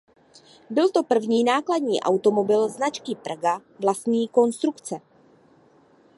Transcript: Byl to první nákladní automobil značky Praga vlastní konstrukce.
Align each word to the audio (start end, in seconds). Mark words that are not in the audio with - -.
Byl 0.69 0.89
to 0.89 1.03
první 1.03 1.43
nákladní 1.43 2.01
automobil 2.01 2.69
značky 2.69 3.15
Praga 3.15 3.61
vlastní 3.79 4.27
konstrukce. 4.27 4.95